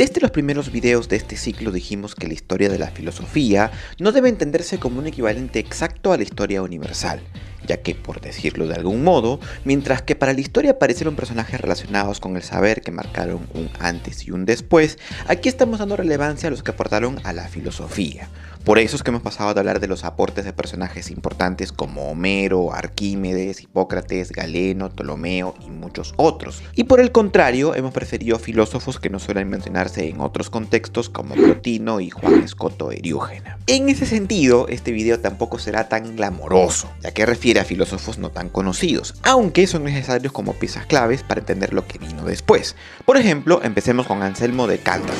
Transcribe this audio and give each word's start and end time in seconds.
Desde 0.00 0.22
los 0.22 0.30
primeros 0.30 0.72
videos 0.72 1.10
de 1.10 1.16
este 1.16 1.36
ciclo 1.36 1.72
dijimos 1.72 2.14
que 2.14 2.26
la 2.26 2.32
historia 2.32 2.70
de 2.70 2.78
la 2.78 2.90
filosofía 2.90 3.70
no 3.98 4.12
debe 4.12 4.30
entenderse 4.30 4.78
como 4.78 4.98
un 4.98 5.06
equivalente 5.06 5.58
exacto 5.58 6.14
a 6.14 6.16
la 6.16 6.22
historia 6.22 6.62
universal, 6.62 7.20
ya 7.66 7.78
que, 7.78 7.94
por 7.94 8.20
decirlo 8.20 8.66
de 8.66 8.74
algún 8.74 9.02
modo, 9.02 9.40
mientras 9.64 10.02
que 10.02 10.16
para 10.16 10.32
la 10.32 10.40
historia 10.40 10.72
aparecieron 10.72 11.16
personajes 11.16 11.60
relacionados 11.60 12.20
con 12.20 12.36
el 12.36 12.42
saber 12.42 12.82
que 12.82 12.90
marcaron 12.90 13.46
un 13.54 13.70
antes 13.78 14.26
y 14.26 14.30
un 14.30 14.44
después, 14.46 14.98
aquí 15.26 15.48
estamos 15.48 15.78
dando 15.78 15.96
relevancia 15.96 16.48
a 16.48 16.50
los 16.50 16.62
que 16.62 16.70
aportaron 16.70 17.20
a 17.24 17.32
la 17.32 17.48
filosofía, 17.48 18.28
por 18.64 18.78
eso 18.78 18.94
es 18.94 19.02
que 19.02 19.08
hemos 19.08 19.22
pasado 19.22 19.54
de 19.54 19.60
hablar 19.60 19.80
de 19.80 19.88
los 19.88 20.04
aportes 20.04 20.44
de 20.44 20.52
personajes 20.52 21.10
importantes 21.10 21.72
como 21.72 22.10
Homero, 22.10 22.74
Arquímedes, 22.74 23.62
Hipócrates, 23.62 24.32
Galeno, 24.32 24.90
Ptolomeo 24.90 25.54
y 25.64 25.70
muchos 25.70 26.12
otros. 26.16 26.62
Y 26.74 26.84
por 26.84 27.00
el 27.00 27.10
contrario, 27.10 27.74
hemos 27.74 27.94
preferido 27.94 28.38
filósofos 28.38 29.00
que 29.00 29.08
no 29.08 29.18
suelen 29.18 29.48
mencionarse 29.48 30.08
en 30.08 30.20
otros 30.20 30.50
contextos 30.50 31.08
como 31.08 31.34
Plotino 31.36 32.00
y 32.00 32.10
Juan 32.10 32.42
Escoto 32.42 32.92
Eriúgena. 32.92 33.58
En 33.66 33.88
ese 33.88 34.04
sentido, 34.04 34.68
este 34.68 34.92
video 34.92 35.18
tampoco 35.20 35.58
será 35.58 35.88
tan 35.88 36.14
glamoroso, 36.14 36.90
ya 37.02 37.12
que 37.12 37.24
refiere 37.24 37.49
a 37.58 37.64
filósofos 37.64 38.18
no 38.18 38.30
tan 38.30 38.48
conocidos, 38.48 39.14
aunque 39.22 39.66
son 39.66 39.84
necesarios 39.84 40.32
como 40.32 40.54
piezas 40.54 40.86
claves 40.86 41.22
para 41.22 41.40
entender 41.40 41.72
lo 41.72 41.86
que 41.86 41.98
vino 41.98 42.24
después. 42.24 42.76
Por 43.04 43.16
ejemplo, 43.16 43.60
empecemos 43.62 44.06
con 44.06 44.22
Anselmo 44.22 44.66
de 44.66 44.78
Canterbury, 44.78 45.18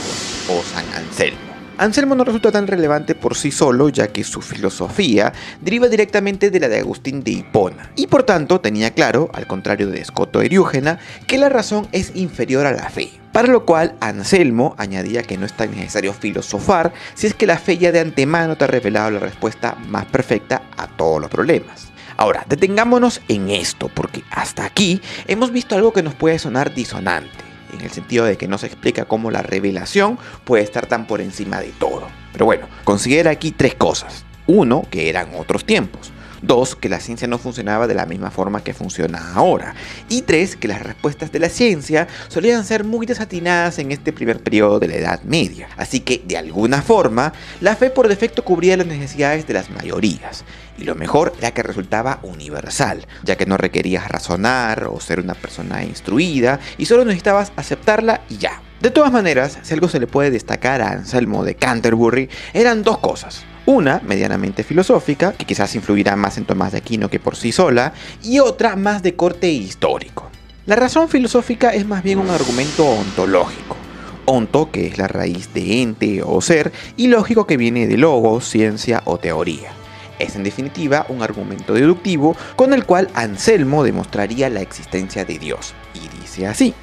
o 0.49 0.63
San 0.63 0.85
Anselmo. 0.95 1.51
Anselmo 1.81 2.15
no 2.15 2.25
resulta 2.25 2.53
tan 2.53 2.67
relevante 2.67 3.15
por 3.15 3.35
sí 3.35 3.51
solo, 3.51 3.89
ya 3.89 4.09
que 4.09 4.23
su 4.23 4.43
filosofía 4.43 5.33
deriva 5.63 5.89
directamente 5.89 6.51
de 6.51 6.61
la 6.61 6.69
de 6.69 6.79
Agustín 6.79 7.25
de 7.25 7.31
Hipona, 7.31 7.91
y 7.97 8.07
por 8.07 8.25
tanto 8.25 8.61
tenía 8.61 8.91
claro, 8.91 9.31
al 9.33 9.47
contrario 9.47 9.89
de 9.89 9.99
Escoto 9.99 10.43
Eriúgena, 10.43 10.99
que 11.27 11.39
la 11.39 11.49
razón 11.49 11.89
es 11.93 12.13
inferior 12.15 12.67
a 12.67 12.73
la 12.73 12.91
fe. 12.91 13.11
Para 13.33 13.49
lo 13.49 13.65
cual 13.65 13.97
Anselmo 14.01 14.75
añadía 14.77 15.23
que 15.23 15.39
no 15.39 15.47
es 15.47 15.55
tan 15.55 15.71
necesario 15.71 16.13
filosofar 16.13 16.93
si 17.15 17.29
es 17.29 17.35
que 17.35 17.47
la 17.47 17.57
fe 17.57 17.79
ya 17.79 17.93
de 17.93 18.01
antemano 18.01 18.59
te 18.59 18.65
ha 18.65 18.67
revelado 18.67 19.13
la 19.13 19.21
respuesta 19.21 19.75
más 19.89 20.05
perfecta 20.05 20.65
a 20.77 20.87
todos 20.87 21.19
los 21.19 21.31
problemas. 21.31 21.90
Ahora, 22.21 22.45
detengámonos 22.47 23.23
en 23.29 23.49
esto, 23.49 23.89
porque 23.89 24.23
hasta 24.31 24.67
aquí 24.67 25.01
hemos 25.27 25.53
visto 25.53 25.75
algo 25.75 25.95
que 25.95 26.03
nos 26.03 26.15
puede 26.15 26.39
sonar 26.39 26.75
disonante 26.75 27.31
en 27.73 27.81
el 27.81 27.91
sentido 27.91 28.27
de 28.27 28.37
que 28.37 28.47
no 28.47 28.59
se 28.59 28.67
explica 28.67 29.07
cómo 29.07 29.31
la 29.31 29.41
revelación 29.41 30.19
puede 30.45 30.63
estar 30.63 30.85
tan 30.85 31.07
por 31.07 31.23
encima 31.23 31.61
de 31.61 31.69
todo. 31.69 32.09
Pero 32.35 32.45
bueno, 32.45 32.67
considera 32.85 33.31
aquí 33.31 33.53
tres 33.53 33.75
cosas. 33.75 34.27
Uno, 34.47 34.83
que 34.91 35.09
eran 35.09 35.31
otros 35.35 35.65
tiempos. 35.65 36.13
Dos, 36.43 36.75
que 36.75 36.89
la 36.89 37.01
ciencia 37.01 37.29
no 37.29 37.39
funcionaba 37.39 37.87
de 37.87 37.95
la 37.95 38.07
misma 38.07 38.31
forma 38.31 38.65
que 38.65 38.75
funciona 38.75 39.35
ahora. 39.35 39.75
Y 40.09 40.23
tres, 40.23 40.57
que 40.57 40.69
las 40.69 40.83
respuestas 40.83 41.33
de 41.33 41.39
la 41.39 41.49
ciencia 41.49 42.09
solían 42.29 42.65
ser 42.65 42.85
muy 42.85 43.07
desatinadas 43.07 43.79
en 43.79 43.93
este 43.93 44.13
primer 44.13 44.43
periodo 44.43 44.79
de 44.79 44.89
la 44.89 44.95
Edad 44.95 45.23
Media. 45.23 45.69
Así 45.77 46.01
que, 46.01 46.23
de 46.25 46.39
alguna 46.39 46.83
forma, 46.83 47.33
la 47.61 47.77
fe 47.77 47.91
por 47.91 48.09
defecto 48.09 48.45
cubría 48.45 48.77
las 48.77 48.87
necesidades 48.87 49.47
de 49.47 49.55
las 49.55 49.71
mayorías. 49.71 50.45
Y 50.79 50.85
lo 50.85 50.95
mejor 50.95 51.35
era 51.39 51.51
que 51.51 51.63
resultaba 51.63 52.21
universal, 52.23 53.07
ya 53.23 53.37
que 53.37 53.45
no 53.45 53.59
requerías 53.59 54.09
razonar 54.09 54.85
o 54.91 54.99
ser 54.99 55.21
una 55.21 55.35
persona 55.35 55.85
instruida 55.85 56.59
y 56.79 56.87
solo 56.87 57.05
necesitabas 57.05 57.53
aceptarla 57.57 58.23
y 58.31 58.39
ya. 58.39 58.63
De 58.81 58.91
todas 58.91 59.13
maneras, 59.13 59.59
si 59.63 59.75
algo 59.75 59.89
se 59.89 60.01
le 60.01 60.07
puede 60.07 60.31
destacar 60.31 60.81
a 60.81 60.93
Anselmo 60.93 61.45
de 61.45 61.55
Canterbury, 61.55 62.31
eran 62.55 62.83
dos 62.83 62.97
cosas. 62.97 63.45
Una, 63.71 64.01
medianamente 64.05 64.65
filosófica, 64.65 65.33
que 65.33 65.45
quizás 65.45 65.77
influirá 65.77 66.17
más 66.17 66.37
en 66.37 66.45
Tomás 66.45 66.73
de 66.73 66.79
Aquino 66.79 67.09
que 67.09 67.21
por 67.21 67.37
sí 67.37 67.53
sola, 67.53 67.93
y 68.21 68.41
otra 68.41 68.75
más 68.75 69.01
de 69.01 69.15
corte 69.15 69.49
histórico. 69.49 70.29
La 70.67 70.75
razón 70.75 71.09
filosófica 71.09 71.71
es 71.73 71.87
más 71.87 72.03
bien 72.03 72.19
un 72.19 72.31
argumento 72.31 72.85
ontológico. 72.85 73.77
Onto, 74.25 74.73
que 74.73 74.89
es 74.89 74.99
la 74.99 75.07
raíz 75.07 75.55
de 75.55 75.83
ente 75.83 76.21
o 76.21 76.41
ser, 76.41 76.73
y 76.97 77.07
lógico 77.07 77.47
que 77.47 77.57
viene 77.57 77.87
de 77.87 77.97
logo, 77.97 78.41
ciencia 78.41 79.03
o 79.05 79.19
teoría. 79.19 79.71
Es 80.19 80.35
en 80.35 80.43
definitiva 80.43 81.07
un 81.09 81.23
argumento 81.23 81.73
deductivo 81.73 82.35
con 82.57 82.73
el 82.73 82.85
cual 82.85 83.09
Anselmo 83.15 83.85
demostraría 83.85 84.51
la 84.51 84.63
existencia 84.63 85.25
de 85.25 85.39
Dios. 85.39 85.75
Y 85.95 86.09
dice 86.21 86.49
así. 86.49 86.75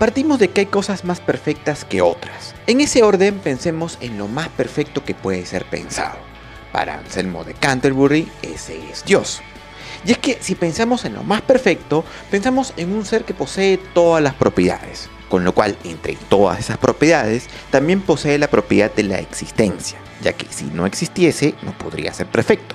Partimos 0.00 0.40
de 0.40 0.48
que 0.48 0.62
hay 0.62 0.66
cosas 0.66 1.04
más 1.04 1.20
perfectas 1.20 1.84
que 1.84 2.02
otras. 2.02 2.56
En 2.66 2.80
ese 2.80 3.04
orden 3.04 3.38
pensemos 3.38 3.96
en 4.00 4.18
lo 4.18 4.26
más 4.26 4.48
perfecto 4.48 5.04
que 5.04 5.14
puede 5.14 5.46
ser 5.46 5.64
pensado. 5.66 6.31
Para 6.72 6.98
Anselmo 6.98 7.44
de 7.44 7.54
Canterbury, 7.54 8.28
ese 8.42 8.78
es 8.90 9.04
Dios. 9.04 9.42
Y 10.04 10.12
es 10.12 10.18
que 10.18 10.38
si 10.40 10.54
pensamos 10.54 11.04
en 11.04 11.14
lo 11.14 11.22
más 11.22 11.42
perfecto, 11.42 12.04
pensamos 12.30 12.72
en 12.76 12.92
un 12.92 13.04
ser 13.04 13.24
que 13.24 13.34
posee 13.34 13.78
todas 13.78 14.22
las 14.22 14.34
propiedades, 14.34 15.08
con 15.28 15.44
lo 15.44 15.54
cual 15.54 15.76
entre 15.84 16.16
todas 16.28 16.58
esas 16.58 16.78
propiedades 16.78 17.46
también 17.70 18.00
posee 18.00 18.38
la 18.38 18.48
propiedad 18.48 18.92
de 18.92 19.04
la 19.04 19.18
existencia, 19.18 19.98
ya 20.22 20.32
que 20.32 20.46
si 20.50 20.64
no 20.64 20.86
existiese 20.86 21.54
no 21.62 21.76
podría 21.76 22.12
ser 22.12 22.26
perfecto. 22.26 22.74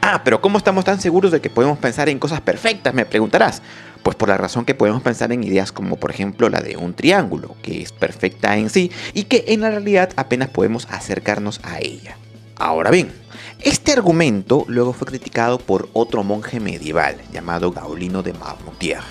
Ah, 0.00 0.22
pero 0.24 0.40
¿cómo 0.40 0.56
estamos 0.56 0.84
tan 0.84 1.00
seguros 1.00 1.32
de 1.32 1.40
que 1.40 1.50
podemos 1.50 1.78
pensar 1.78 2.08
en 2.08 2.20
cosas 2.20 2.40
perfectas? 2.40 2.94
Me 2.94 3.04
preguntarás. 3.04 3.60
Pues 4.04 4.14
por 4.14 4.28
la 4.28 4.36
razón 4.36 4.64
que 4.64 4.76
podemos 4.76 5.02
pensar 5.02 5.32
en 5.32 5.42
ideas 5.42 5.72
como 5.72 5.96
por 5.96 6.12
ejemplo 6.12 6.48
la 6.48 6.60
de 6.60 6.76
un 6.76 6.94
triángulo, 6.94 7.56
que 7.60 7.82
es 7.82 7.90
perfecta 7.90 8.56
en 8.56 8.70
sí 8.70 8.92
y 9.14 9.24
que 9.24 9.46
en 9.48 9.62
la 9.62 9.70
realidad 9.70 10.10
apenas 10.14 10.48
podemos 10.50 10.86
acercarnos 10.92 11.58
a 11.64 11.80
ella. 11.80 12.16
Ahora 12.58 12.90
bien, 12.90 13.12
este 13.60 13.92
argumento 13.92 14.64
luego 14.66 14.94
fue 14.94 15.06
criticado 15.06 15.58
por 15.58 15.90
otro 15.92 16.24
monje 16.24 16.58
medieval 16.58 17.16
llamado 17.30 17.70
Gaulino 17.70 18.22
de 18.22 18.32
Marmoutier, 18.32 19.02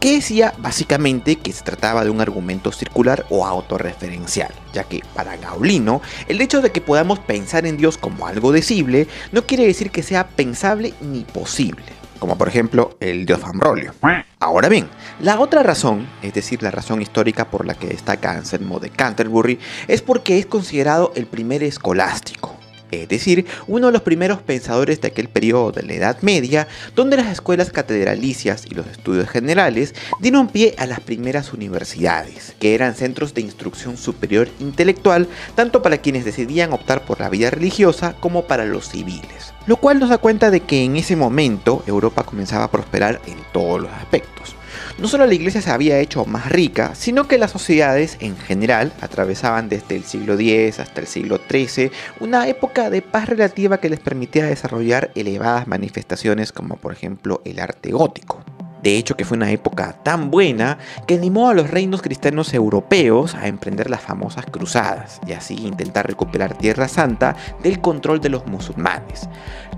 que 0.00 0.16
decía 0.16 0.52
básicamente 0.58 1.36
que 1.36 1.52
se 1.52 1.64
trataba 1.64 2.04
de 2.04 2.10
un 2.10 2.20
argumento 2.20 2.72
circular 2.72 3.24
o 3.30 3.46
autorreferencial, 3.46 4.52
ya 4.74 4.84
que 4.84 5.00
para 5.14 5.38
Gaulino 5.38 6.02
el 6.28 6.42
hecho 6.42 6.60
de 6.60 6.72
que 6.72 6.82
podamos 6.82 7.20
pensar 7.20 7.64
en 7.64 7.78
Dios 7.78 7.96
como 7.96 8.26
algo 8.26 8.52
decible 8.52 9.08
no 9.32 9.46
quiere 9.46 9.66
decir 9.66 9.90
que 9.90 10.02
sea 10.02 10.28
pensable 10.28 10.92
ni 11.00 11.24
posible, 11.24 11.84
como 12.18 12.36
por 12.36 12.48
ejemplo 12.48 12.98
el 13.00 13.24
dios 13.24 13.42
Ambrolio. 13.44 13.94
Ahora 14.40 14.68
bien, 14.68 14.90
la 15.20 15.40
otra 15.40 15.62
razón, 15.62 16.06
es 16.20 16.34
decir, 16.34 16.62
la 16.62 16.70
razón 16.70 17.00
histórica 17.00 17.50
por 17.50 17.64
la 17.64 17.74
que 17.74 17.86
destaca 17.86 18.32
Anselmo 18.32 18.78
de 18.78 18.90
Canterbury, 18.90 19.58
es 19.88 20.02
porque 20.02 20.38
es 20.38 20.44
considerado 20.44 21.12
el 21.14 21.24
primer 21.24 21.62
escolástico 21.62 22.59
es 22.92 23.08
decir, 23.08 23.46
uno 23.66 23.86
de 23.86 23.92
los 23.92 24.02
primeros 24.02 24.42
pensadores 24.42 25.00
de 25.00 25.08
aquel 25.08 25.28
periodo 25.28 25.72
de 25.72 25.82
la 25.82 25.94
Edad 25.94 26.18
Media, 26.22 26.68
donde 26.94 27.16
las 27.16 27.28
escuelas 27.28 27.70
catedralicias 27.70 28.66
y 28.66 28.74
los 28.74 28.86
estudios 28.86 29.28
generales 29.28 29.94
dieron 30.20 30.48
pie 30.48 30.74
a 30.78 30.86
las 30.86 31.00
primeras 31.00 31.52
universidades, 31.52 32.54
que 32.58 32.74
eran 32.74 32.94
centros 32.94 33.34
de 33.34 33.42
instrucción 33.42 33.96
superior 33.96 34.48
intelectual 34.60 35.28
tanto 35.54 35.82
para 35.82 35.98
quienes 35.98 36.24
decidían 36.24 36.72
optar 36.72 37.04
por 37.04 37.20
la 37.20 37.28
vida 37.28 37.50
religiosa 37.50 38.14
como 38.20 38.46
para 38.46 38.64
los 38.64 38.88
civiles. 38.88 39.52
Lo 39.66 39.76
cual 39.76 39.98
nos 40.00 40.08
da 40.08 40.18
cuenta 40.18 40.50
de 40.50 40.60
que 40.60 40.84
en 40.84 40.96
ese 40.96 41.16
momento 41.16 41.84
Europa 41.86 42.24
comenzaba 42.24 42.64
a 42.64 42.70
prosperar 42.70 43.20
en 43.26 43.36
todos 43.52 43.80
los 43.82 43.92
aspectos. 43.92 44.56
No 44.98 45.08
solo 45.08 45.26
la 45.26 45.34
iglesia 45.34 45.62
se 45.62 45.70
había 45.70 45.98
hecho 45.98 46.24
más 46.26 46.50
rica, 46.50 46.94
sino 46.94 47.26
que 47.26 47.38
las 47.38 47.50
sociedades 47.50 48.16
en 48.20 48.36
general 48.36 48.92
atravesaban 49.00 49.68
desde 49.68 49.96
el 49.96 50.04
siglo 50.04 50.34
X 50.34 50.78
hasta 50.80 51.00
el 51.00 51.06
siglo 51.06 51.40
XIII 51.48 51.90
una 52.20 52.48
época 52.48 52.90
de 52.90 53.02
paz 53.02 53.28
relativa 53.28 53.78
que 53.78 53.90
les 53.90 54.00
permitía 54.00 54.46
desarrollar 54.46 55.10
elevadas 55.14 55.66
manifestaciones 55.66 56.52
como 56.52 56.76
por 56.76 56.92
ejemplo 56.92 57.40
el 57.44 57.60
arte 57.60 57.92
gótico. 57.92 58.42
De 58.82 58.96
hecho, 58.96 59.16
que 59.16 59.24
fue 59.24 59.36
una 59.36 59.50
época 59.50 59.94
tan 60.02 60.30
buena 60.30 60.78
que 61.06 61.14
animó 61.14 61.48
a 61.48 61.54
los 61.54 61.70
reinos 61.70 62.02
cristianos 62.02 62.54
europeos 62.54 63.34
a 63.34 63.46
emprender 63.46 63.90
las 63.90 64.00
famosas 64.00 64.46
cruzadas 64.46 65.20
y 65.26 65.32
así 65.32 65.54
intentar 65.66 66.06
recuperar 66.06 66.56
Tierra 66.56 66.88
Santa 66.88 67.36
del 67.62 67.80
control 67.80 68.20
de 68.20 68.30
los 68.30 68.46
musulmanes. 68.46 69.28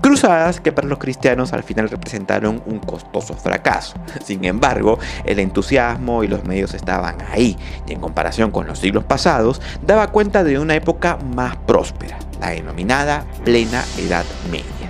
Cruzadas 0.01 0.59
que 0.59 0.71
para 0.71 0.87
los 0.87 0.97
cristianos 0.99 1.53
al 1.53 1.63
final 1.63 1.89
representaron 1.89 2.61
un 2.65 2.79
costoso 2.79 3.33
fracaso. 3.35 3.95
Sin 4.23 4.43
embargo, 4.45 4.99
el 5.23 5.39
entusiasmo 5.39 6.23
y 6.23 6.27
los 6.27 6.43
medios 6.43 6.73
estaban 6.73 7.17
ahí, 7.31 7.57
y 7.87 7.93
en 7.93 8.01
comparación 8.01 8.51
con 8.51 8.67
los 8.67 8.79
siglos 8.79 9.03
pasados, 9.03 9.61
daba 9.85 10.07
cuenta 10.07 10.43
de 10.43 10.59
una 10.59 10.75
época 10.75 11.17
más 11.35 11.55
próspera, 11.55 12.19
la 12.39 12.49
denominada 12.49 13.25
plena 13.43 13.83
Edad 13.97 14.25
Media. 14.51 14.82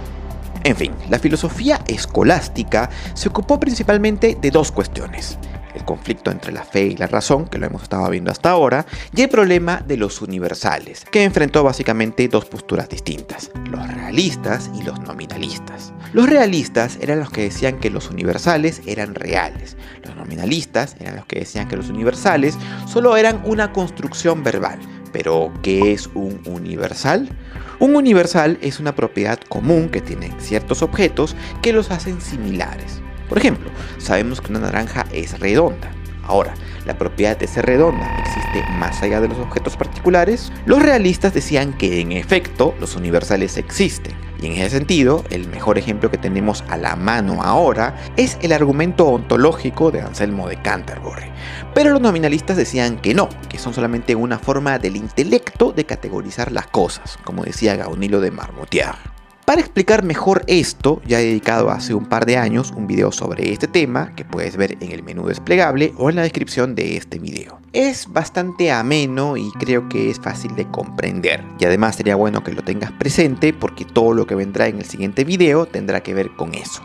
En 0.64 0.76
fin, 0.76 0.94
la 1.10 1.20
filosofía 1.20 1.82
escolástica 1.88 2.90
se 3.14 3.30
ocupó 3.30 3.60
principalmente 3.60 4.38
de 4.40 4.52
dos 4.52 4.72
cuestiones 4.72 5.38
el 5.74 5.86
conflicto 5.86 6.32
entre 6.32 6.52
la 6.52 6.64
fe 6.64 6.86
y 6.86 6.98
la 6.98 7.08
razón, 7.08 7.46
que 7.46 7.58
lo 7.58 7.66
hemos 7.66 7.84
estado 7.84 8.10
viendo 8.10 8.32
hasta 8.32 8.52
ahora, 8.52 8.86
y 9.16 9.22
el 9.22 9.30
problema 9.30 9.82
de 9.86 9.98
los 9.98 10.22
universales, 10.22 11.06
que 11.12 11.24
enfrentó 11.24 11.64
básicamente 11.64 12.28
dos 12.28 12.46
posturas 12.46 12.90
distintas, 12.90 13.52
los 13.70 13.88
realistas 13.88 14.70
y 14.80 14.84
los 14.84 15.00
nominalistas. 15.02 15.94
Los 16.14 16.30
realistas 16.30 16.98
eran 17.02 17.20
los 17.20 17.32
que 17.32 17.44
decían 17.44 17.80
que 17.80 17.90
los 17.90 18.10
universales 18.10 18.82
eran 18.86 19.16
reales, 19.16 19.78
los 20.04 20.16
nominalistas 20.16 20.96
eran 21.00 21.16
los 21.16 21.26
que 21.26 21.40
decían 21.40 21.68
que 21.68 21.78
los 21.78 21.90
universales 21.90 22.58
solo 22.88 23.18
eran 23.18 23.42
una 23.46 23.74
construcción 23.74 24.44
verbal. 24.44 24.80
Pero, 25.14 25.54
¿qué 25.62 25.94
es 25.94 26.10
un 26.14 26.42
universal? 26.46 27.30
Un 27.80 27.96
universal 27.96 28.58
es 28.62 28.80
una 28.80 28.96
propiedad 28.96 29.40
común 29.48 29.90
que 29.90 30.02
tienen 30.02 30.34
ciertos 30.40 30.82
objetos 30.82 31.36
que 31.62 31.72
los 31.72 31.92
hacen 31.92 32.20
similares. 32.20 33.02
Por 33.30 33.38
ejemplo, 33.38 33.70
sabemos 34.00 34.42
que 34.42 34.52
una 34.52 34.60
naranja 34.60 35.06
es 35.14 35.40
redonda. 35.40 35.92
Ahora, 36.24 36.54
la 36.86 36.98
propiedad 36.98 37.38
de 37.38 37.48
ser 37.48 37.66
redonda 37.66 38.06
existe 38.20 38.64
más 38.78 39.02
allá 39.02 39.22
de 39.22 39.28
los 39.28 39.38
objetos 39.38 39.78
particulares. 39.78 40.52
Los 40.66 40.82
realistas 40.82 41.34
decían 41.34 41.74
que 41.74 42.02
en 42.02 42.12
efecto 42.12 42.74
los 42.80 42.96
universales 42.96 43.58
existen. 43.58 44.14
Y 44.44 44.48
en 44.48 44.52
ese 44.54 44.72
sentido, 44.72 45.24
el 45.30 45.48
mejor 45.48 45.78
ejemplo 45.78 46.12
que 46.12 46.18
tenemos 46.18 46.66
a 46.68 46.76
la 46.76 46.98
mano 46.98 47.42
ahora 47.42 47.96
es 48.18 48.38
el 48.42 48.52
argumento 48.52 49.08
ontológico 49.08 49.90
de 49.90 50.02
Anselmo 50.02 50.50
de 50.50 50.62
Canterbury. 50.62 51.32
Pero 51.74 51.92
los 51.92 52.02
nominalistas 52.02 52.58
decían 52.58 52.98
que 52.98 53.14
no, 53.14 53.30
que 53.48 53.58
son 53.58 53.74
solamente 53.74 54.16
una 54.16 54.38
forma 54.38 54.80
del 54.80 54.98
intelecto 54.98 55.72
de 55.72 55.86
categorizar 55.86 56.52
las 56.52 56.68
cosas, 56.68 57.18
como 57.24 57.46
decía 57.46 57.78
Gaunilo 57.78 58.20
de 58.20 58.32
Marmottier. 58.32 58.96
Para 59.46 59.62
explicar 59.62 60.04
mejor 60.04 60.44
esto, 60.48 61.02
ya 61.06 61.22
he 61.22 61.26
dedicado 61.26 61.70
hace 61.70 61.94
un 61.94 62.08
par 62.08 62.26
de 62.26 62.36
años 62.36 62.74
un 62.76 62.86
video 62.86 63.14
sobre 63.14 63.54
este 63.54 63.70
tema 63.70 64.14
que 64.14 64.26
puedes 64.26 64.58
ver 64.58 64.76
en 64.82 64.92
el 64.92 65.04
menú 65.04 65.26
desplegable 65.26 65.94
o 65.98 66.10
en 66.10 66.18
la 66.18 66.24
descripción 66.24 66.76
de 66.76 66.98
este 66.98 67.18
video. 67.18 67.63
Es 67.74 68.14
bastante 68.14 68.72
ameno 68.72 69.36
y 69.36 69.52
creo 69.54 69.90
que 69.90 70.12
es 70.12 70.20
fácil 70.20 70.56
de 70.56 70.70
comprender 70.70 71.44
y 71.58 71.66
además 71.66 71.96
sería 71.96 72.16
bueno 72.16 72.44
que 72.44 72.54
lo 72.54 72.64
tengas 72.64 72.92
presente 72.92 73.52
porque 73.52 73.84
todo 73.84 74.14
lo 74.14 74.28
que 74.28 74.36
vendrá 74.36 74.68
en 74.68 74.78
el 74.78 74.86
siguiente 74.86 75.24
video 75.24 75.66
tendrá 75.66 76.04
que 76.04 76.14
ver 76.14 76.30
con 76.36 76.54
eso. 76.54 76.84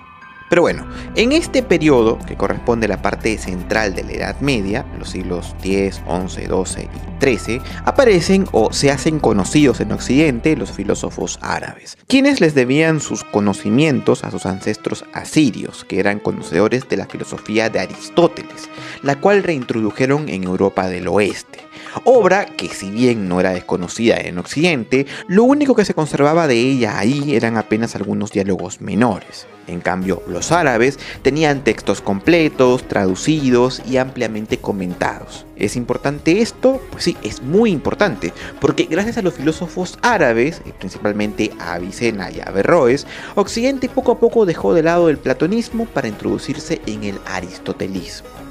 Pero 0.49 0.63
bueno, 0.63 0.87
en 1.15 1.33
este 1.33 1.63
periodo, 1.63 2.19
que 2.27 2.37
corresponde 2.37 2.87
a 2.87 2.89
la 2.89 3.03
parte 3.03 3.37
central 3.37 3.95
de 3.95 4.05
la 4.05 4.13
Edad 4.13 4.41
Media, 4.41 4.87
los 4.99 5.11
siglos 5.11 5.55
10, 5.63 6.05
11, 6.07 6.49
12 6.49 6.83
y 6.85 7.21
13, 7.21 7.61
aparecen 7.85 8.47
o 8.53 8.73
se 8.73 8.91
hacen 8.91 9.19
conocidos 9.19 9.81
en 9.81 9.93
Occidente 9.93 10.57
los 10.57 10.73
filósofos 10.73 11.39
árabes, 11.43 11.99
quienes 12.07 12.41
les 12.41 12.55
debían 12.55 13.01
sus 13.01 13.25
conocimientos 13.25 14.25
a 14.25 14.31
sus 14.31 14.47
ancestros 14.47 15.05
asirios, 15.13 15.85
que 15.85 16.01
eran 16.01 16.19
conocedores 16.19 16.89
de 16.89 16.97
la 16.97 17.07
filosofía 17.07 17.69
de 17.69 17.81
Aristóteles, 17.81 18.71
la 19.03 19.21
cual 19.21 19.43
reintrodujeron 19.43 20.29
en 20.29 20.45
Europa 20.45 20.89
del 20.89 21.09
Oeste. 21.09 21.61
Obra 22.05 22.47
que 22.47 22.69
si 22.69 22.91
bien 22.91 23.29
no 23.29 23.41
era 23.41 23.51
desconocida 23.51 24.17
en 24.17 24.39
Occidente, 24.39 25.07
lo 25.27 25.45
único 25.45 25.75
que 25.75 25.85
se 25.85 25.95
conservaba 25.95 26.47
de 26.47 26.57
ella 26.57 26.99
ahí 26.99 27.35
eran 27.35 27.57
apenas 27.57 27.97
algunos 27.97 28.33
diálogos 28.33 28.81
menores. 28.81 29.47
En 29.69 29.81
cambio, 29.81 30.23
los 30.27 30.51
árabes 30.51 30.99
tenían 31.21 31.63
textos 31.63 32.01
completos, 32.01 32.89
traducidos 32.89 33.83
y 33.87 33.99
ampliamente 33.99 34.59
comentados. 34.59 35.45
¿Es 35.57 35.77
importante 35.77 36.41
esto? 36.41 36.81
Pues 36.91 37.05
sí, 37.05 37.17
es 37.23 37.43
muy 37.43 37.71
importante, 37.71 38.33
porque 38.61 38.85
gracias 38.85 39.19
a 39.19 39.23
los 39.23 39.35
filósofos 39.35 39.99
árabes, 40.01 40.63
principalmente 40.79 41.53
a 41.59 41.75
Avicena 41.75 42.31
y 42.31 42.41
Averroes, 42.41 43.07
Occidente 43.35 43.91
poco 43.91 44.13
a 44.13 44.19
poco 44.19 44.47
dejó 44.47 44.73
de 44.73 44.83
lado 44.83 45.11
el 45.11 45.19
platonismo 45.19 45.85
para 45.85 46.09
introducirse 46.09 46.81
en 46.87 47.05
el 47.05 47.19
aristotelismo. 47.27 48.48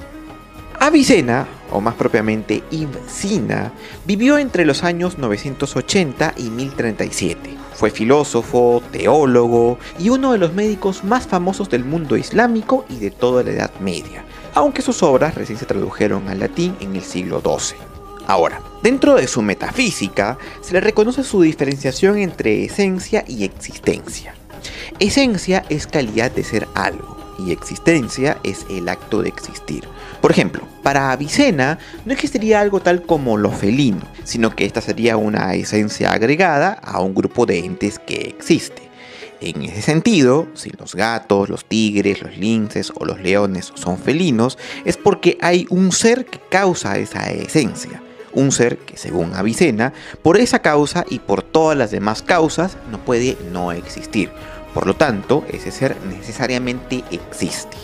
Avicena, 0.87 1.45
o 1.73 1.81
más 1.81 1.95
propiamente 1.95 2.63
Ibn 2.71 3.71
vivió 4.05 4.37
entre 4.37 4.63
los 4.63 4.85
años 4.85 5.17
980 5.17 6.35
y 6.37 6.43
1037. 6.43 7.57
Fue 7.73 7.91
filósofo, 7.91 8.81
teólogo 8.89 9.79
y 9.99 10.07
uno 10.07 10.31
de 10.31 10.37
los 10.37 10.53
médicos 10.53 11.03
más 11.03 11.27
famosos 11.27 11.69
del 11.69 11.83
mundo 11.83 12.15
islámico 12.15 12.85
y 12.87 12.99
de 12.99 13.11
toda 13.11 13.43
la 13.43 13.51
Edad 13.51 13.71
Media, 13.81 14.23
aunque 14.53 14.81
sus 14.81 15.03
obras 15.03 15.35
recién 15.35 15.59
se 15.59 15.65
tradujeron 15.65 16.29
al 16.29 16.39
latín 16.39 16.73
en 16.79 16.95
el 16.95 17.03
siglo 17.03 17.41
XII. 17.41 17.77
Ahora, 18.25 18.61
dentro 18.81 19.15
de 19.15 19.27
su 19.27 19.41
metafísica 19.41 20.37
se 20.61 20.71
le 20.71 20.79
reconoce 20.79 21.25
su 21.25 21.41
diferenciación 21.41 22.17
entre 22.17 22.63
esencia 22.63 23.25
y 23.27 23.43
existencia. 23.43 24.35
Esencia 24.99 25.65
es 25.67 25.85
calidad 25.85 26.31
de 26.31 26.45
ser 26.45 26.65
algo 26.75 27.17
y 27.39 27.51
existencia 27.51 28.37
es 28.43 28.65
el 28.69 28.87
acto 28.87 29.21
de 29.21 29.27
existir. 29.27 29.83
Por 30.21 30.31
ejemplo, 30.31 30.67
para 30.83 31.11
Avicena 31.11 31.79
no 32.05 32.13
existiría 32.13 32.61
algo 32.61 32.79
tal 32.79 33.03
como 33.03 33.37
lo 33.37 33.51
felino, 33.51 34.05
sino 34.23 34.55
que 34.55 34.65
esta 34.65 34.81
sería 34.81 35.17
una 35.17 35.53
esencia 35.53 36.11
agregada 36.11 36.73
a 36.73 37.01
un 37.01 37.13
grupo 37.13 37.45
de 37.45 37.59
entes 37.59 37.99
que 37.99 38.15
existe. 38.37 38.87
En 39.39 39.61
ese 39.61 39.83
sentido, 39.83 40.47
si 40.55 40.71
los 40.71 40.95
gatos, 40.95 41.49
los 41.49 41.65
tigres, 41.65 42.23
los 42.23 42.37
linces 42.37 42.91
o 42.95 43.05
los 43.05 43.19
leones 43.19 43.71
son 43.75 43.99
felinos, 43.99 44.57
es 44.83 44.97
porque 44.97 45.37
hay 45.41 45.67
un 45.69 45.91
ser 45.91 46.25
que 46.25 46.39
causa 46.49 46.97
esa 46.97 47.29
esencia. 47.31 48.01
Un 48.33 48.51
ser 48.51 48.77
que, 48.79 48.97
según 48.97 49.33
Avicena, 49.35 49.93
por 50.23 50.37
esa 50.37 50.59
causa 50.59 51.05
y 51.07 51.19
por 51.19 51.43
todas 51.43 51.77
las 51.77 51.91
demás 51.91 52.23
causas, 52.23 52.77
no 52.91 53.03
puede 53.05 53.37
no 53.51 53.71
existir. 53.71 54.31
Por 54.73 54.87
lo 54.87 54.95
tanto, 54.95 55.45
ese 55.49 55.71
ser 55.71 55.95
necesariamente 56.07 57.03
existe. 57.11 57.77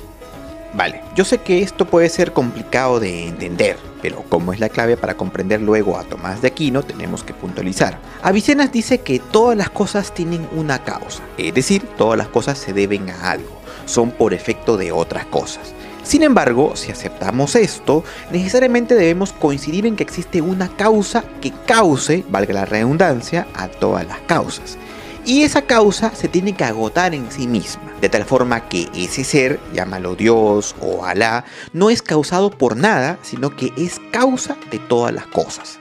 Vale, 0.73 1.01
yo 1.15 1.23
sé 1.23 1.37
que 1.37 1.61
esto 1.61 1.85
puede 1.85 2.09
ser 2.09 2.33
complicado 2.33 2.99
de 2.99 3.27
entender, 3.27 3.77
pero 4.01 4.23
como 4.27 4.53
es 4.53 4.59
la 4.59 4.69
clave 4.69 4.97
para 4.97 5.15
comprender 5.15 5.61
luego 5.61 5.99
a 5.99 6.03
Tomás 6.03 6.41
de 6.41 6.47
Aquino, 6.47 6.81
tenemos 6.81 7.23
que 7.23 7.35
puntualizar. 7.35 7.99
Avicenas 8.23 8.71
dice 8.71 8.97
que 9.01 9.19
todas 9.19 9.55
las 9.55 9.69
cosas 9.69 10.15
tienen 10.15 10.47
una 10.51 10.83
causa, 10.83 11.21
es 11.37 11.53
decir, 11.53 11.83
todas 11.95 12.17
las 12.17 12.27
cosas 12.27 12.57
se 12.57 12.73
deben 12.73 13.11
a 13.11 13.29
algo, 13.29 13.51
son 13.85 14.09
por 14.09 14.33
efecto 14.33 14.75
de 14.75 14.91
otras 14.91 15.27
cosas. 15.27 15.73
Sin 16.01 16.23
embargo, 16.23 16.75
si 16.75 16.91
aceptamos 16.91 17.55
esto, 17.55 18.03
necesariamente 18.31 18.95
debemos 18.95 19.31
coincidir 19.31 19.85
en 19.85 19.95
que 19.95 20.03
existe 20.03 20.41
una 20.41 20.69
causa 20.69 21.23
que 21.39 21.53
cause, 21.65 22.25
valga 22.29 22.53
la 22.53 22.65
redundancia, 22.65 23.47
a 23.53 23.67
todas 23.67 24.07
las 24.07 24.19
causas. 24.21 24.77
Y 25.25 25.43
esa 25.43 25.61
causa 25.61 26.13
se 26.13 26.27
tiene 26.27 26.53
que 26.53 26.65
agotar 26.65 27.13
en 27.13 27.31
sí 27.31 27.47
misma, 27.47 27.93
de 28.01 28.09
tal 28.09 28.25
forma 28.25 28.67
que 28.67 28.89
ese 28.93 29.23
ser, 29.23 29.57
llámalo 29.73 30.15
Dios 30.15 30.75
o 30.81 31.05
Alá, 31.05 31.45
no 31.71 31.89
es 31.89 32.01
causado 32.01 32.49
por 32.49 32.75
nada, 32.75 33.17
sino 33.21 33.55
que 33.55 33.71
es 33.77 34.01
causa 34.11 34.57
de 34.69 34.79
todas 34.79 35.13
las 35.13 35.25
cosas. 35.27 35.79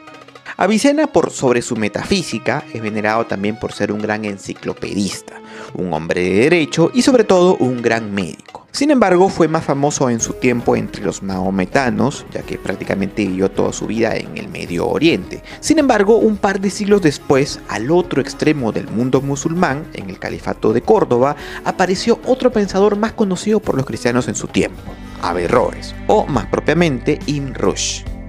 Avicena, 0.56 1.08
por 1.08 1.32
sobre 1.32 1.60
su 1.60 1.74
metafísica, 1.74 2.62
es 2.72 2.80
venerado 2.80 3.26
también 3.26 3.58
por 3.58 3.72
ser 3.72 3.90
un 3.90 4.00
gran 4.00 4.24
enciclopedista, 4.24 5.41
un 5.74 5.92
hombre 5.92 6.22
de 6.22 6.34
derecho 6.40 6.90
y 6.94 7.02
sobre 7.02 7.24
todo 7.24 7.56
un 7.56 7.82
gran 7.82 8.12
médico. 8.14 8.62
Sin 8.72 8.90
embargo, 8.90 9.28
fue 9.28 9.48
más 9.48 9.64
famoso 9.64 10.08
en 10.08 10.19
su 10.19 10.32
tiempo 10.32 10.76
entre 10.76 11.04
los 11.04 11.22
mahometanos, 11.22 12.24
ya 12.32 12.40
que 12.40 12.56
prácticamente 12.56 13.26
vivió 13.26 13.50
toda 13.50 13.70
su 13.70 13.86
vida 13.86 14.16
en 14.16 14.38
el 14.38 14.48
Medio 14.48 14.88
Oriente. 14.88 15.42
Sin 15.60 15.78
embargo, 15.78 16.16
un 16.16 16.38
par 16.38 16.58
de 16.58 16.70
siglos 16.70 17.02
después, 17.02 17.60
al 17.69 17.90
otro 17.90 18.22
extremo 18.22 18.72
del 18.72 18.88
mundo 18.88 19.20
musulmán, 19.20 19.84
en 19.92 20.08
el 20.08 20.19
Califato 20.19 20.72
de 20.72 20.80
Córdoba, 20.80 21.36
apareció 21.66 22.19
otro 22.24 22.50
pensador 22.50 22.96
más 22.96 23.12
conocido 23.12 23.60
por 23.60 23.76
los 23.76 23.84
cristianos 23.84 24.26
en 24.28 24.34
su 24.34 24.48
tiempo, 24.48 24.80
Averroes, 25.20 25.94
o 26.06 26.26
más 26.26 26.46
propiamente 26.46 27.19
Ibn 27.26 27.54
Rushd. 27.54 28.21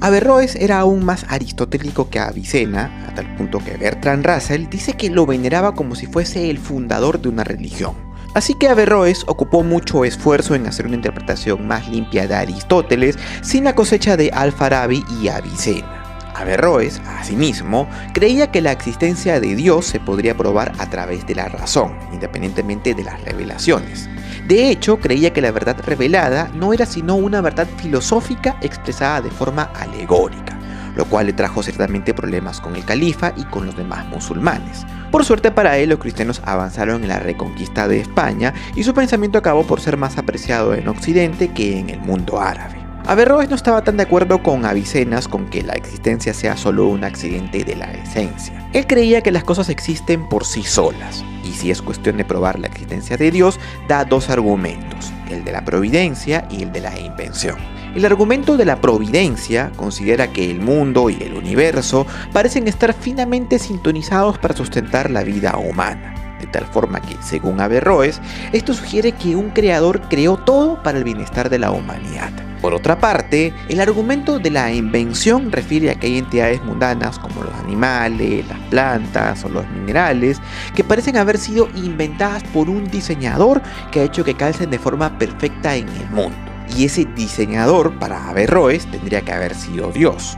Averroes 0.00 0.56
era 0.56 0.80
aún 0.80 1.04
más 1.04 1.24
aristotélico 1.28 2.10
que 2.10 2.18
Avicena, 2.18 3.06
a 3.08 3.14
tal 3.14 3.34
punto 3.36 3.58
que 3.58 3.76
Bertrand 3.78 4.26
Russell 4.26 4.66
dice 4.68 4.92
que 4.92 5.08
lo 5.08 5.24
veneraba 5.24 5.74
como 5.74 5.94
si 5.94 6.06
fuese 6.06 6.50
el 6.50 6.58
fundador 6.58 7.20
de 7.20 7.30
una 7.30 7.44
religión. 7.44 7.94
Así 8.34 8.52
que 8.54 8.68
Averroes 8.68 9.24
ocupó 9.26 9.62
mucho 9.62 10.04
esfuerzo 10.04 10.54
en 10.54 10.66
hacer 10.66 10.84
una 10.86 10.96
interpretación 10.96 11.66
más 11.66 11.88
limpia 11.88 12.28
de 12.28 12.34
Aristóteles 12.34 13.18
sin 13.40 13.64
la 13.64 13.74
cosecha 13.74 14.18
de 14.18 14.30
Al-Farabi 14.34 15.02
y 15.22 15.28
Avicena. 15.28 15.96
Averroes, 16.34 17.00
asimismo, 17.18 17.88
creía 18.12 18.50
que 18.50 18.60
la 18.60 18.72
existencia 18.72 19.40
de 19.40 19.54
Dios 19.54 19.86
se 19.86 20.00
podría 20.00 20.36
probar 20.36 20.72
a 20.78 20.90
través 20.90 21.26
de 21.26 21.34
la 21.34 21.48
razón, 21.48 21.96
independientemente 22.12 22.94
de 22.94 23.04
las 23.04 23.18
revelaciones. 23.22 24.10
De 24.46 24.70
hecho, 24.70 24.98
creía 24.98 25.32
que 25.32 25.40
la 25.40 25.50
verdad 25.50 25.76
revelada 25.84 26.50
no 26.54 26.72
era 26.72 26.86
sino 26.86 27.16
una 27.16 27.40
verdad 27.40 27.66
filosófica 27.78 28.56
expresada 28.60 29.20
de 29.20 29.30
forma 29.30 29.70
alegórica 29.74 30.56
lo 30.96 31.04
cual 31.04 31.26
le 31.26 31.32
trajo 31.34 31.62
ciertamente 31.62 32.14
problemas 32.14 32.60
con 32.60 32.74
el 32.74 32.84
califa 32.84 33.32
y 33.36 33.44
con 33.44 33.66
los 33.66 33.76
demás 33.76 34.06
musulmanes. 34.06 34.84
Por 35.10 35.24
suerte 35.24 35.50
para 35.50 35.78
él, 35.78 35.90
los 35.90 35.98
cristianos 35.98 36.42
avanzaron 36.44 37.02
en 37.02 37.08
la 37.08 37.20
reconquista 37.20 37.86
de 37.86 38.00
España 38.00 38.54
y 38.74 38.82
su 38.82 38.94
pensamiento 38.94 39.38
acabó 39.38 39.64
por 39.64 39.80
ser 39.80 39.96
más 39.96 40.18
apreciado 40.18 40.74
en 40.74 40.88
Occidente 40.88 41.52
que 41.52 41.78
en 41.78 41.90
el 41.90 42.00
mundo 42.00 42.40
árabe. 42.40 42.75
Averroes 43.08 43.48
no 43.48 43.54
estaba 43.54 43.82
tan 43.82 43.96
de 43.96 44.02
acuerdo 44.02 44.42
con 44.42 44.64
Avicenas 44.64 45.28
con 45.28 45.46
que 45.46 45.62
la 45.62 45.74
existencia 45.74 46.34
sea 46.34 46.56
solo 46.56 46.88
un 46.88 47.04
accidente 47.04 47.62
de 47.62 47.76
la 47.76 47.92
esencia. 47.92 48.68
Él 48.72 48.84
creía 48.88 49.20
que 49.20 49.30
las 49.30 49.44
cosas 49.44 49.68
existen 49.68 50.28
por 50.28 50.44
sí 50.44 50.64
solas, 50.64 51.24
y 51.44 51.52
si 51.52 51.70
es 51.70 51.82
cuestión 51.82 52.16
de 52.16 52.24
probar 52.24 52.58
la 52.58 52.66
existencia 52.66 53.16
de 53.16 53.30
Dios, 53.30 53.60
da 53.86 54.04
dos 54.04 54.28
argumentos, 54.28 55.12
el 55.30 55.44
de 55.44 55.52
la 55.52 55.64
providencia 55.64 56.48
y 56.50 56.64
el 56.64 56.72
de 56.72 56.80
la 56.80 56.98
invención. 56.98 57.56
El 57.94 58.04
argumento 58.04 58.56
de 58.56 58.64
la 58.64 58.80
providencia 58.80 59.70
considera 59.76 60.32
que 60.32 60.50
el 60.50 60.60
mundo 60.60 61.08
y 61.08 61.22
el 61.22 61.34
universo 61.34 62.08
parecen 62.32 62.66
estar 62.66 62.92
finamente 62.92 63.60
sintonizados 63.60 64.36
para 64.38 64.56
sustentar 64.56 65.12
la 65.12 65.22
vida 65.22 65.56
humana, 65.56 66.36
de 66.40 66.48
tal 66.48 66.64
forma 66.66 67.00
que, 67.00 67.14
según 67.22 67.60
Averroes, 67.60 68.20
esto 68.52 68.74
sugiere 68.74 69.12
que 69.12 69.36
un 69.36 69.50
creador 69.50 70.02
creó 70.08 70.38
todo 70.38 70.82
para 70.82 70.98
el 70.98 71.04
bienestar 71.04 71.48
de 71.50 71.60
la 71.60 71.70
humanidad. 71.70 72.32
Por 72.66 72.74
otra 72.74 72.98
parte, 72.98 73.54
el 73.68 73.78
argumento 73.78 74.40
de 74.40 74.50
la 74.50 74.72
invención 74.72 75.52
refiere 75.52 75.88
a 75.88 75.94
que 75.94 76.08
hay 76.08 76.18
entidades 76.18 76.64
mundanas 76.64 77.16
como 77.16 77.44
los 77.44 77.54
animales, 77.54 78.44
las 78.48 78.58
plantas 78.70 79.44
o 79.44 79.48
los 79.48 79.70
minerales 79.70 80.40
que 80.74 80.82
parecen 80.82 81.16
haber 81.16 81.38
sido 81.38 81.68
inventadas 81.76 82.42
por 82.42 82.68
un 82.68 82.90
diseñador 82.90 83.62
que 83.92 84.00
ha 84.00 84.02
hecho 84.02 84.24
que 84.24 84.34
calcen 84.34 84.70
de 84.70 84.80
forma 84.80 85.16
perfecta 85.16 85.76
en 85.76 85.88
el 85.90 86.10
mundo. 86.10 86.36
y 86.76 86.86
ese 86.86 87.04
diseñador 87.04 87.96
para 88.00 88.28
Averroes 88.28 88.90
tendría 88.90 89.20
que 89.20 89.30
haber 89.30 89.54
sido 89.54 89.92
Dios. 89.92 90.36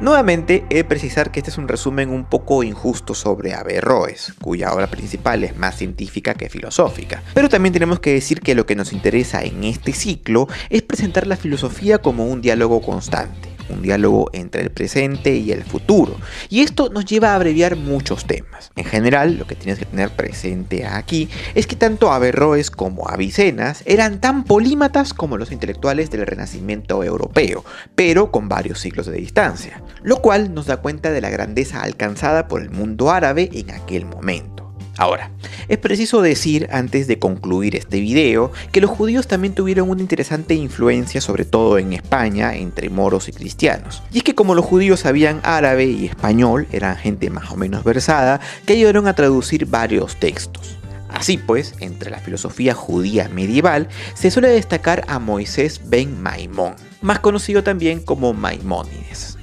Nuevamente, 0.00 0.64
he 0.70 0.76
de 0.76 0.84
precisar 0.84 1.32
que 1.32 1.40
este 1.40 1.50
es 1.50 1.58
un 1.58 1.66
resumen 1.66 2.10
un 2.10 2.24
poco 2.24 2.62
injusto 2.62 3.14
sobre 3.14 3.52
Averroes, 3.52 4.32
cuya 4.40 4.72
obra 4.72 4.86
principal 4.86 5.42
es 5.42 5.56
más 5.56 5.76
científica 5.76 6.34
que 6.34 6.48
filosófica. 6.48 7.22
Pero 7.34 7.48
también 7.48 7.72
tenemos 7.72 7.98
que 7.98 8.12
decir 8.12 8.40
que 8.40 8.54
lo 8.54 8.64
que 8.64 8.76
nos 8.76 8.92
interesa 8.92 9.42
en 9.42 9.64
este 9.64 9.92
ciclo 9.92 10.46
es 10.70 10.82
presentar 10.82 11.26
la 11.26 11.36
filosofía 11.36 11.98
como 11.98 12.26
un 12.26 12.40
diálogo 12.40 12.80
constante 12.80 13.57
un 13.68 13.82
diálogo 13.82 14.30
entre 14.32 14.62
el 14.62 14.70
presente 14.70 15.34
y 15.36 15.52
el 15.52 15.64
futuro. 15.64 16.16
Y 16.48 16.60
esto 16.60 16.88
nos 16.88 17.04
lleva 17.04 17.32
a 17.32 17.34
abreviar 17.34 17.76
muchos 17.76 18.26
temas. 18.26 18.70
En 18.76 18.84
general, 18.84 19.38
lo 19.38 19.46
que 19.46 19.54
tienes 19.54 19.78
que 19.78 19.84
tener 19.84 20.10
presente 20.10 20.86
aquí 20.86 21.28
es 21.54 21.66
que 21.66 21.76
tanto 21.76 22.12
Averroes 22.12 22.70
como 22.70 23.08
Avicenas 23.08 23.82
eran 23.86 24.20
tan 24.20 24.44
polímatas 24.44 25.14
como 25.14 25.36
los 25.36 25.52
intelectuales 25.52 26.10
del 26.10 26.26
Renacimiento 26.26 27.02
europeo, 27.02 27.64
pero 27.94 28.30
con 28.30 28.48
varios 28.48 28.80
siglos 28.80 29.06
de 29.06 29.12
distancia, 29.12 29.82
lo 30.02 30.20
cual 30.22 30.54
nos 30.54 30.66
da 30.66 30.78
cuenta 30.78 31.10
de 31.10 31.20
la 31.20 31.30
grandeza 31.30 31.82
alcanzada 31.82 32.48
por 32.48 32.62
el 32.62 32.70
mundo 32.70 33.10
árabe 33.10 33.50
en 33.52 33.70
aquel 33.70 34.04
momento. 34.04 34.67
Ahora, 34.98 35.30
es 35.68 35.78
preciso 35.78 36.22
decir 36.22 36.68
antes 36.72 37.06
de 37.06 37.20
concluir 37.20 37.76
este 37.76 38.00
video 38.00 38.50
que 38.72 38.80
los 38.80 38.90
judíos 38.90 39.28
también 39.28 39.54
tuvieron 39.54 39.88
una 39.88 40.00
interesante 40.00 40.54
influencia 40.54 41.20
sobre 41.20 41.44
todo 41.44 41.78
en 41.78 41.92
España 41.92 42.56
entre 42.56 42.90
moros 42.90 43.28
y 43.28 43.32
cristianos. 43.32 44.02
Y 44.12 44.18
es 44.18 44.24
que 44.24 44.34
como 44.34 44.56
los 44.56 44.64
judíos 44.64 45.00
sabían 45.00 45.40
árabe 45.44 45.84
y 45.84 46.06
español, 46.06 46.66
eran 46.72 46.96
gente 46.96 47.30
más 47.30 47.52
o 47.52 47.56
menos 47.56 47.84
versada, 47.84 48.40
que 48.66 48.72
ayudaron 48.72 49.06
a 49.06 49.14
traducir 49.14 49.66
varios 49.66 50.16
textos. 50.16 50.76
Así 51.08 51.38
pues, 51.38 51.74
entre 51.78 52.10
la 52.10 52.18
filosofía 52.18 52.74
judía 52.74 53.28
medieval 53.28 53.88
se 54.14 54.32
suele 54.32 54.48
destacar 54.48 55.04
a 55.06 55.20
Moisés 55.20 55.80
ben 55.86 56.20
Maimón, 56.20 56.74
más 57.02 57.20
conocido 57.20 57.62
también 57.62 58.00
como 58.00 58.34
Maimónides. 58.34 59.38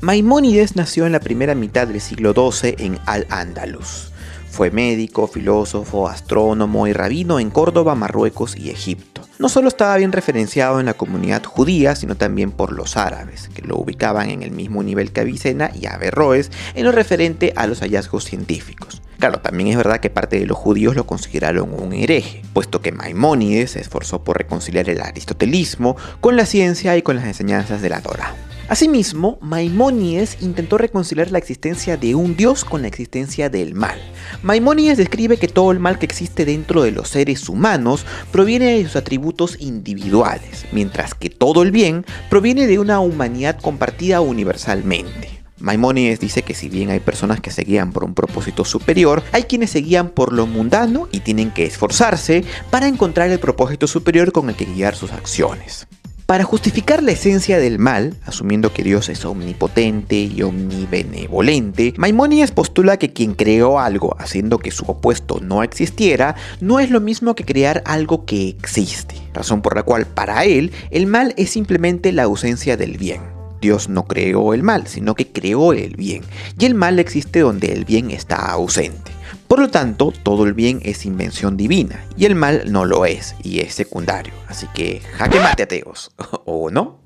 Maimónides 0.00 0.76
nació 0.76 1.06
en 1.06 1.12
la 1.12 1.20
primera 1.20 1.56
mitad 1.56 1.88
del 1.88 2.00
siglo 2.00 2.32
XII 2.34 2.76
en 2.78 3.00
Al-Ándalus 3.06 4.11
fue 4.52 4.70
médico, 4.70 5.26
filósofo, 5.26 6.08
astrónomo 6.08 6.86
y 6.86 6.92
rabino 6.92 7.40
en 7.40 7.48
Córdoba, 7.48 7.94
Marruecos 7.94 8.54
y 8.54 8.68
Egipto. 8.68 9.22
No 9.38 9.48
solo 9.48 9.68
estaba 9.68 9.96
bien 9.96 10.12
referenciado 10.12 10.78
en 10.78 10.84
la 10.84 10.92
comunidad 10.92 11.42
judía, 11.42 11.96
sino 11.96 12.16
también 12.16 12.52
por 12.52 12.70
los 12.70 12.98
árabes, 12.98 13.48
que 13.48 13.62
lo 13.62 13.78
ubicaban 13.78 14.28
en 14.28 14.42
el 14.42 14.50
mismo 14.50 14.82
nivel 14.82 15.10
que 15.10 15.22
Avicena 15.22 15.70
y 15.74 15.86
Averroes 15.86 16.50
en 16.74 16.84
lo 16.84 16.92
referente 16.92 17.54
a 17.56 17.66
los 17.66 17.80
hallazgos 17.80 18.24
científicos. 18.24 19.00
Claro, 19.22 19.38
también 19.38 19.68
es 19.68 19.76
verdad 19.76 20.00
que 20.00 20.10
parte 20.10 20.40
de 20.40 20.46
los 20.46 20.58
judíos 20.58 20.96
lo 20.96 21.06
consideraron 21.06 21.72
un 21.72 21.92
hereje, 21.92 22.42
puesto 22.52 22.82
que 22.82 22.90
Maimónides 22.90 23.70
se 23.70 23.80
esforzó 23.80 24.24
por 24.24 24.36
reconciliar 24.36 24.90
el 24.90 25.00
aristotelismo 25.00 25.96
con 26.20 26.34
la 26.34 26.44
ciencia 26.44 26.96
y 26.96 27.02
con 27.02 27.14
las 27.14 27.26
enseñanzas 27.26 27.82
de 27.82 27.88
la 27.88 28.00
Torah. 28.00 28.34
Asimismo, 28.68 29.38
Maimónides 29.40 30.38
intentó 30.40 30.76
reconciliar 30.76 31.30
la 31.30 31.38
existencia 31.38 31.96
de 31.96 32.16
un 32.16 32.36
dios 32.36 32.64
con 32.64 32.82
la 32.82 32.88
existencia 32.88 33.48
del 33.48 33.76
mal. 33.76 33.96
Maimónides 34.42 34.98
describe 34.98 35.36
que 35.36 35.46
todo 35.46 35.70
el 35.70 35.78
mal 35.78 36.00
que 36.00 36.06
existe 36.06 36.44
dentro 36.44 36.82
de 36.82 36.90
los 36.90 37.06
seres 37.06 37.48
humanos 37.48 38.04
proviene 38.32 38.78
de 38.78 38.82
sus 38.82 38.96
atributos 38.96 39.56
individuales, 39.60 40.66
mientras 40.72 41.14
que 41.14 41.30
todo 41.30 41.62
el 41.62 41.70
bien 41.70 42.04
proviene 42.28 42.66
de 42.66 42.80
una 42.80 42.98
humanidad 42.98 43.60
compartida 43.60 44.20
universalmente. 44.20 45.31
Maimónides 45.62 46.20
dice 46.20 46.42
que 46.42 46.54
si 46.54 46.68
bien 46.68 46.90
hay 46.90 47.00
personas 47.00 47.40
que 47.40 47.50
se 47.50 47.62
guían 47.62 47.92
por 47.92 48.04
un 48.04 48.14
propósito 48.14 48.64
superior, 48.64 49.22
hay 49.32 49.44
quienes 49.44 49.70
se 49.70 49.80
guían 49.80 50.10
por 50.10 50.32
lo 50.32 50.46
mundano 50.46 51.08
y 51.12 51.20
tienen 51.20 51.52
que 51.52 51.64
esforzarse 51.64 52.44
para 52.70 52.88
encontrar 52.88 53.30
el 53.30 53.38
propósito 53.38 53.86
superior 53.86 54.32
con 54.32 54.48
el 54.48 54.56
que 54.56 54.64
guiar 54.64 54.96
sus 54.96 55.12
acciones. 55.12 55.86
Para 56.26 56.44
justificar 56.44 57.02
la 57.02 57.12
esencia 57.12 57.58
del 57.58 57.78
mal, 57.78 58.16
asumiendo 58.24 58.72
que 58.72 58.82
Dios 58.82 59.08
es 59.08 59.24
omnipotente 59.24 60.16
y 60.16 60.42
omnibenevolente, 60.42 61.94
Maimónides 61.96 62.52
postula 62.52 62.96
que 62.96 63.12
quien 63.12 63.34
creó 63.34 63.78
algo 63.78 64.16
haciendo 64.18 64.58
que 64.58 64.70
su 64.70 64.84
opuesto 64.86 65.40
no 65.40 65.62
existiera, 65.62 66.34
no 66.60 66.80
es 66.80 66.90
lo 66.90 67.00
mismo 67.00 67.34
que 67.34 67.44
crear 67.44 67.82
algo 67.86 68.24
que 68.24 68.48
existe, 68.48 69.14
razón 69.34 69.62
por 69.62 69.76
la 69.76 69.82
cual 69.82 70.06
para 70.06 70.44
él 70.44 70.72
el 70.90 71.06
mal 71.06 71.34
es 71.36 71.50
simplemente 71.50 72.12
la 72.12 72.22
ausencia 72.22 72.76
del 72.76 72.98
bien. 72.98 73.41
Dios 73.62 73.88
no 73.88 74.04
creó 74.04 74.52
el 74.52 74.62
mal, 74.62 74.88
sino 74.88 75.14
que 75.14 75.28
creó 75.28 75.72
el 75.72 75.96
bien, 75.96 76.22
y 76.58 76.66
el 76.66 76.74
mal 76.74 76.98
existe 76.98 77.40
donde 77.40 77.72
el 77.72 77.86
bien 77.86 78.10
está 78.10 78.36
ausente. 78.36 79.12
Por 79.46 79.60
lo 79.60 79.68
tanto, 79.68 80.12
todo 80.22 80.44
el 80.44 80.52
bien 80.52 80.80
es 80.82 81.06
invención 81.06 81.56
divina 81.56 82.04
y 82.16 82.24
el 82.24 82.34
mal 82.34 82.64
no 82.72 82.84
lo 82.84 83.06
es 83.06 83.34
y 83.42 83.60
es 83.60 83.74
secundario. 83.74 84.32
Así 84.48 84.66
que 84.74 85.00
jaque 85.14 85.40
mate 85.40 85.62
ateos, 85.62 86.10
¿o 86.44 86.70
no? 86.70 87.00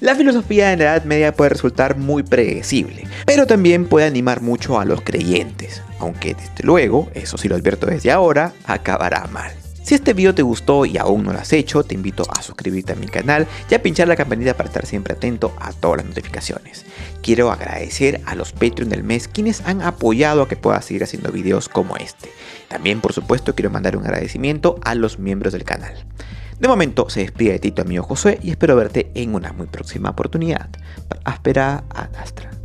La 0.00 0.14
filosofía 0.14 0.72
en 0.72 0.80
la 0.80 0.84
Edad 0.84 1.04
Media 1.04 1.32
puede 1.32 1.50
resultar 1.50 1.96
muy 1.96 2.22
predecible, 2.22 3.04
pero 3.24 3.46
también 3.46 3.86
puede 3.86 4.06
animar 4.06 4.42
mucho 4.42 4.78
a 4.78 4.84
los 4.84 5.00
creyentes, 5.00 5.82
aunque 5.98 6.34
desde 6.34 6.62
luego, 6.62 7.08
eso 7.14 7.38
sí 7.38 7.48
lo 7.48 7.56
advierto 7.56 7.86
desde 7.86 8.10
ahora, 8.12 8.52
acabará 8.66 9.26
mal. 9.28 9.52
Si 9.86 9.94
este 9.94 10.14
video 10.14 10.34
te 10.34 10.42
gustó 10.42 10.84
y 10.84 10.98
aún 10.98 11.22
no 11.22 11.32
lo 11.32 11.38
has 11.38 11.52
hecho, 11.52 11.84
te 11.84 11.94
invito 11.94 12.24
a 12.28 12.42
suscribirte 12.42 12.94
a 12.94 12.96
mi 12.96 13.06
canal 13.06 13.46
y 13.70 13.74
a 13.76 13.82
pinchar 13.82 14.08
la 14.08 14.16
campanita 14.16 14.56
para 14.56 14.68
estar 14.68 14.84
siempre 14.84 15.14
atento 15.14 15.54
a 15.60 15.72
todas 15.72 15.98
las 15.98 16.06
notificaciones. 16.06 16.84
Quiero 17.22 17.52
agradecer 17.52 18.20
a 18.26 18.34
los 18.34 18.50
Patreon 18.50 18.88
del 18.88 19.04
mes 19.04 19.28
quienes 19.28 19.60
han 19.60 19.82
apoyado 19.82 20.42
a 20.42 20.48
que 20.48 20.56
pueda 20.56 20.82
seguir 20.82 21.04
haciendo 21.04 21.30
videos 21.30 21.68
como 21.68 21.96
este. 21.98 22.32
También 22.66 23.00
por 23.00 23.12
supuesto 23.12 23.54
quiero 23.54 23.70
mandar 23.70 23.96
un 23.96 24.02
agradecimiento 24.02 24.74
a 24.82 24.96
los 24.96 25.20
miembros 25.20 25.52
del 25.52 25.62
canal. 25.62 26.04
De 26.58 26.66
momento 26.66 27.08
se 27.08 27.20
despide 27.20 27.52
de 27.52 27.58
ti 27.60 27.70
tu 27.70 27.82
amigo 27.82 28.02
Josué 28.02 28.40
y 28.42 28.50
espero 28.50 28.74
verte 28.74 29.12
en 29.14 29.36
una 29.36 29.52
muy 29.52 29.68
próxima 29.68 30.10
oportunidad. 30.10 30.68
Aspera 31.22 31.84
a 31.94 32.08
Astra. 32.20 32.55